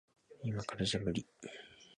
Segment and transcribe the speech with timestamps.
[0.41, 1.23] いまからじゃ無理。